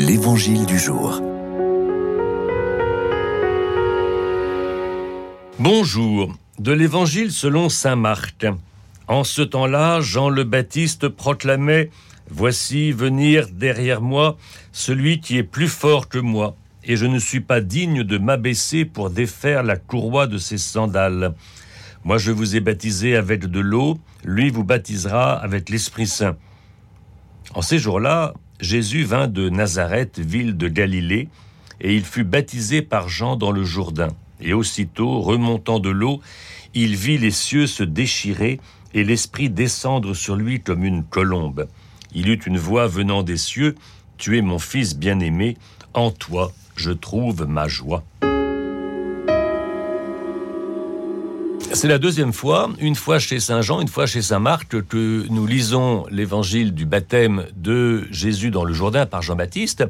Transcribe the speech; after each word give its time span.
L'Évangile 0.00 0.64
du 0.64 0.78
jour. 0.78 1.20
Bonjour, 5.58 6.38
de 6.60 6.70
l'Évangile 6.70 7.32
selon 7.32 7.68
Saint 7.68 7.96
Marc. 7.96 8.46
En 9.08 9.24
ce 9.24 9.42
temps-là, 9.42 10.00
Jean 10.00 10.28
le 10.28 10.44
Baptiste 10.44 11.08
proclamait 11.08 11.90
Voici 12.30 12.92
venir 12.92 13.48
derrière 13.50 14.00
moi 14.00 14.36
celui 14.70 15.18
qui 15.18 15.36
est 15.36 15.42
plus 15.42 15.66
fort 15.66 16.08
que 16.08 16.18
moi, 16.18 16.54
et 16.84 16.94
je 16.94 17.06
ne 17.06 17.18
suis 17.18 17.40
pas 17.40 17.60
digne 17.60 18.04
de 18.04 18.18
m'abaisser 18.18 18.84
pour 18.84 19.10
défaire 19.10 19.64
la 19.64 19.76
courroie 19.76 20.28
de 20.28 20.38
ses 20.38 20.58
sandales. 20.58 21.34
Moi 22.04 22.18
je 22.18 22.30
vous 22.30 22.54
ai 22.54 22.60
baptisé 22.60 23.16
avec 23.16 23.46
de 23.46 23.58
l'eau, 23.58 23.98
lui 24.24 24.50
vous 24.50 24.62
baptisera 24.62 25.32
avec 25.32 25.68
l'Esprit 25.68 26.06
Saint. 26.06 26.36
En 27.52 27.62
ces 27.62 27.80
jours-là, 27.80 28.34
Jésus 28.60 29.04
vint 29.04 29.28
de 29.28 29.48
Nazareth, 29.48 30.18
ville 30.18 30.56
de 30.56 30.68
Galilée, 30.68 31.28
et 31.80 31.94
il 31.94 32.04
fut 32.04 32.24
baptisé 32.24 32.82
par 32.82 33.08
Jean 33.08 33.36
dans 33.36 33.52
le 33.52 33.64
Jourdain. 33.64 34.08
Et 34.40 34.52
aussitôt, 34.52 35.20
remontant 35.20 35.78
de 35.78 35.90
l'eau, 35.90 36.20
il 36.74 36.96
vit 36.96 37.18
les 37.18 37.30
cieux 37.30 37.66
se 37.66 37.82
déchirer 37.82 38.60
et 38.94 39.04
l'Esprit 39.04 39.50
descendre 39.50 40.14
sur 40.14 40.36
lui 40.36 40.60
comme 40.60 40.84
une 40.84 41.04
colombe. 41.04 41.68
Il 42.14 42.28
eut 42.28 42.40
une 42.46 42.58
voix 42.58 42.86
venant 42.86 43.22
des 43.22 43.36
cieux, 43.36 43.74
Tu 44.16 44.38
es 44.38 44.42
mon 44.42 44.58
Fils 44.58 44.96
bien-aimé, 44.96 45.56
en 45.94 46.10
toi 46.10 46.52
je 46.78 46.92
trouve 46.92 47.46
ma 47.46 47.66
joie. 47.66 48.04
C'est 51.78 51.86
la 51.86 51.98
deuxième 51.98 52.32
fois, 52.32 52.70
une 52.80 52.96
fois 52.96 53.20
chez 53.20 53.38
Saint 53.38 53.62
Jean, 53.62 53.80
une 53.80 53.86
fois 53.86 54.06
chez 54.06 54.20
Saint 54.20 54.40
Marc, 54.40 54.82
que 54.88 55.24
nous 55.30 55.46
lisons 55.46 56.06
l'évangile 56.10 56.74
du 56.74 56.86
baptême 56.86 57.44
de 57.54 58.08
Jésus 58.10 58.50
dans 58.50 58.64
le 58.64 58.74
Jourdain 58.74 59.06
par 59.06 59.22
Jean-Baptiste. 59.22 59.84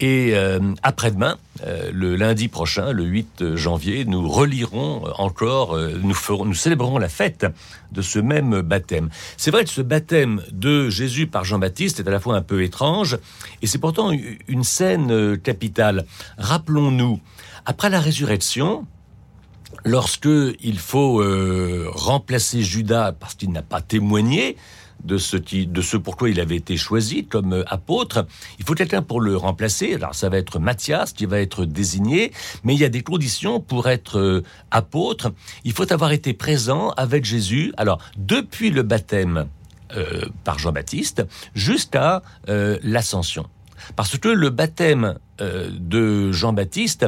Et 0.00 0.32
euh, 0.34 0.58
après-demain, 0.82 1.38
euh, 1.64 1.92
le 1.94 2.16
lundi 2.16 2.48
prochain, 2.48 2.90
le 2.90 3.04
8 3.04 3.54
janvier, 3.54 4.04
nous 4.04 4.28
relirons 4.28 5.04
encore, 5.16 5.76
euh, 5.76 5.96
nous, 6.02 6.16
nous 6.44 6.54
célébrerons 6.54 6.98
la 6.98 7.08
fête 7.08 7.46
de 7.92 8.02
ce 8.02 8.18
même 8.18 8.60
baptême. 8.62 9.08
C'est 9.36 9.52
vrai 9.52 9.62
que 9.62 9.70
ce 9.70 9.80
baptême 9.80 10.42
de 10.50 10.90
Jésus 10.90 11.28
par 11.28 11.44
Jean-Baptiste 11.44 12.00
est 12.00 12.08
à 12.08 12.10
la 12.10 12.18
fois 12.18 12.34
un 12.34 12.42
peu 12.42 12.64
étrange, 12.64 13.16
et 13.62 13.68
c'est 13.68 13.78
pourtant 13.78 14.10
une 14.48 14.64
scène 14.64 15.38
capitale. 15.38 16.04
Rappelons-nous, 16.36 17.20
après 17.64 17.90
la 17.90 18.00
résurrection, 18.00 18.88
lorsque 19.84 20.28
il 20.60 20.78
faut 20.78 21.20
euh, 21.20 21.88
remplacer 21.92 22.62
Judas 22.62 23.12
parce 23.12 23.34
qu'il 23.34 23.50
n'a 23.52 23.62
pas 23.62 23.80
témoigné 23.80 24.56
de 25.04 25.18
ce, 25.18 25.36
qui, 25.36 25.66
de 25.66 25.82
ce 25.82 25.96
pourquoi 25.96 26.30
il 26.30 26.38
avait 26.38 26.56
été 26.56 26.76
choisi 26.76 27.24
comme 27.26 27.54
euh, 27.54 27.64
apôtre, 27.66 28.24
il 28.58 28.64
faut 28.64 28.74
quelqu'un 28.74 29.02
pour 29.02 29.20
le 29.20 29.36
remplacer. 29.36 29.94
Alors 29.94 30.14
ça 30.14 30.28
va 30.28 30.38
être 30.38 30.60
Matthias 30.60 31.12
qui 31.12 31.26
va 31.26 31.40
être 31.40 31.64
désigné, 31.64 32.32
mais 32.62 32.74
il 32.74 32.80
y 32.80 32.84
a 32.84 32.88
des 32.88 33.02
conditions 33.02 33.60
pour 33.60 33.88
être 33.88 34.18
euh, 34.18 34.44
apôtre. 34.70 35.32
Il 35.64 35.72
faut 35.72 35.92
avoir 35.92 36.12
été 36.12 36.34
présent 36.34 36.90
avec 36.90 37.24
Jésus. 37.24 37.72
Alors 37.76 37.98
depuis 38.16 38.70
le 38.70 38.82
baptême 38.82 39.46
par 40.44 40.58
Jean-Baptiste 40.58 41.26
jusqu'à 41.54 42.22
l'ascension. 42.48 43.46
Parce 43.96 44.18
que 44.18 44.28
le 44.28 44.50
baptême 44.50 45.18
de 45.38 46.30
Jean-Baptiste 46.30 47.06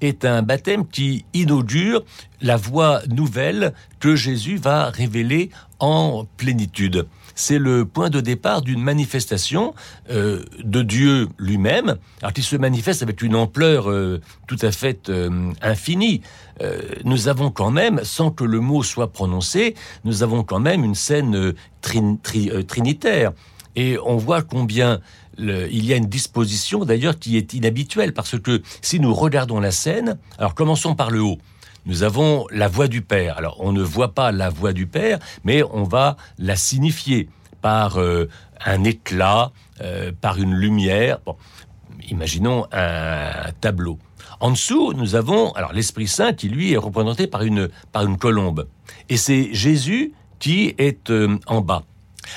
est 0.00 0.24
un 0.24 0.42
baptême 0.42 0.86
qui 0.86 1.24
inaugure 1.34 2.04
la 2.42 2.56
voie 2.56 3.00
nouvelle 3.08 3.72
que 4.00 4.14
Jésus 4.14 4.56
va 4.56 4.90
révéler 4.90 5.50
en 5.78 6.26
plénitude. 6.36 7.06
C'est 7.34 7.58
le 7.58 7.84
point 7.84 8.08
de 8.08 8.20
départ 8.20 8.62
d'une 8.62 8.82
manifestation 8.82 9.74
euh, 10.10 10.42
de 10.62 10.82
Dieu 10.82 11.28
lui-même, 11.38 11.96
qui 12.34 12.42
se 12.42 12.56
manifeste 12.56 13.02
avec 13.02 13.20
une 13.20 13.34
ampleur 13.34 13.90
euh, 13.90 14.20
tout 14.46 14.56
à 14.62 14.72
fait 14.72 15.08
euh, 15.10 15.52
infinie. 15.60 16.22
nous 17.04 17.28
avons 17.28 17.50
quand 17.50 17.70
même, 17.70 18.00
sans 18.02 18.30
que 18.30 18.44
le 18.44 18.60
mot 18.60 18.82
soit 18.82 19.12
prononcé, 19.12 19.74
nous 20.04 20.22
avons 20.22 20.42
quand 20.42 20.60
même 20.60 20.84
une 20.84 20.94
scène 20.94 21.52
trinitaire. 21.82 23.32
Et 23.76 23.98
on 24.04 24.16
voit 24.16 24.42
combien 24.42 25.00
il 25.38 25.84
y 25.84 25.92
a 25.92 25.96
une 25.96 26.06
disposition 26.06 26.84
d'ailleurs 26.84 27.18
qui 27.18 27.36
est 27.36 27.52
inhabituelle 27.52 28.14
parce 28.14 28.38
que 28.38 28.62
si 28.80 29.00
nous 29.00 29.14
regardons 29.14 29.60
la 29.60 29.70
scène, 29.70 30.18
alors 30.38 30.54
commençons 30.54 30.94
par 30.94 31.10
le 31.10 31.20
haut. 31.20 31.38
Nous 31.84 32.02
avons 32.02 32.46
la 32.50 32.66
voix 32.66 32.88
du 32.88 33.00
Père. 33.02 33.38
Alors 33.38 33.58
on 33.60 33.72
ne 33.72 33.82
voit 33.82 34.12
pas 34.12 34.32
la 34.32 34.50
voix 34.50 34.72
du 34.72 34.86
Père, 34.86 35.18
mais 35.44 35.62
on 35.62 35.84
va 35.84 36.16
la 36.38 36.56
signifier 36.56 37.28
par 37.60 38.00
euh, 38.00 38.28
un 38.64 38.82
éclat, 38.82 39.52
euh, 39.80 40.10
par 40.20 40.38
une 40.38 40.54
lumière. 40.54 41.20
Bon, 41.24 41.36
imaginons 42.10 42.66
un 42.72 43.52
tableau. 43.60 43.98
En 44.40 44.50
dessous, 44.50 44.94
nous 44.94 45.14
avons 45.14 45.52
alors 45.52 45.72
l'Esprit 45.72 46.08
Saint 46.08 46.32
qui 46.32 46.48
lui 46.48 46.72
est 46.72 46.76
représenté 46.76 47.26
par 47.26 47.42
une 47.42 47.68
par 47.92 48.04
une 48.04 48.18
colombe, 48.18 48.66
et 49.08 49.16
c'est 49.16 49.54
Jésus 49.54 50.12
qui 50.38 50.74
est 50.78 51.10
euh, 51.10 51.38
en 51.46 51.60
bas. 51.60 51.84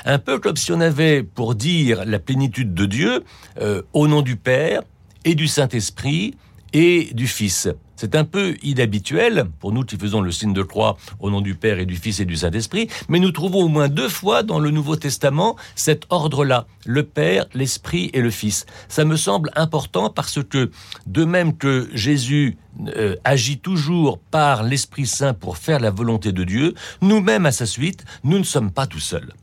Un 0.06 0.20
peu 0.20 0.40
comme 0.40 0.58
si 0.58 0.72
on 0.72 0.82
avait, 0.82 1.24
pour 1.24 1.56
dire 1.56 2.04
la 2.06 2.20
plénitude 2.20 2.74
de 2.74 2.86
Dieu, 2.86 3.24
euh, 3.62 3.82
au 3.94 4.08
nom 4.08 4.22
du 4.22 4.36
Père 4.36 4.82
et 5.26 5.36
du 5.36 5.48
Saint-Esprit 5.48 6.36
et 6.74 7.10
du 7.14 7.28
Fils. 7.28 7.70
C'est 7.96 8.16
un 8.16 8.24
peu 8.24 8.56
inhabituel 8.64 9.48
pour 9.60 9.74
nous 9.74 9.84
qui 9.84 9.98
faisons 9.98 10.22
le 10.22 10.32
signe 10.32 10.54
de 10.54 10.62
croix 10.64 10.96
au 11.20 11.30
nom 11.30 11.42
du 11.42 11.54
Père 11.56 11.80
et 11.80 11.86
du 11.86 11.98
Fils 11.98 12.22
et 12.22 12.26
du 12.26 12.38
Saint-Esprit, 12.38 12.88
mais 13.10 13.20
nous 13.20 13.32
trouvons 13.32 13.66
au 13.66 13.68
moins 13.68 13.90
deux 13.90 14.08
fois 14.08 14.42
dans 14.42 14.58
le 14.58 14.72
Nouveau 14.72 14.96
Testament 14.96 15.58
cet 15.76 16.06
ordre-là, 16.10 16.66
le 16.86 17.04
Père, 17.04 17.46
l'Esprit 17.54 18.10
et 18.14 18.22
le 18.22 18.30
Fils. 18.30 18.66
Ça 18.88 19.04
me 19.04 19.18
semble 19.18 19.52
important 19.58 20.10
parce 20.10 20.42
que, 20.42 20.72
de 21.08 21.26
même 21.26 21.58
que 21.58 21.90
Jésus 21.94 22.58
euh, 22.96 23.18
agit 23.26 23.60
toujours 23.60 24.18
par 24.18 24.64
l'Esprit 24.64 25.06
Saint 25.06 25.34
pour 25.34 25.58
faire 25.58 25.82
la 25.82 25.92
volonté 25.92 26.32
de 26.32 26.46
Dieu, 26.46 26.76
nous-mêmes 27.02 27.46
à 27.46 27.52
sa 27.52 27.66
suite, 27.66 28.06
nous 28.24 28.38
ne 28.38 28.44
sommes 28.44 28.72
pas 28.72 28.88
tout 28.88 29.02
seuls 29.02 29.34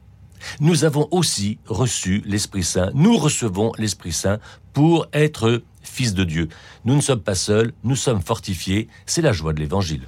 nous 0.60 0.84
avons 0.84 1.08
aussi 1.10 1.58
reçu 1.66 2.22
l'Esprit 2.24 2.64
Saint. 2.64 2.90
Nous 2.94 3.16
recevons 3.16 3.72
l'Esprit 3.78 4.12
Saint 4.12 4.38
pour 4.72 5.06
être 5.12 5.62
fils 5.82 6.14
de 6.14 6.24
Dieu. 6.24 6.48
Nous 6.84 6.94
ne 6.94 7.00
sommes 7.00 7.22
pas 7.22 7.34
seuls, 7.34 7.72
nous 7.84 7.96
sommes 7.96 8.20
fortifiés. 8.20 8.88
C'est 9.06 9.22
la 9.22 9.32
joie 9.32 9.52
de 9.52 9.60
l'Évangile. 9.60 10.02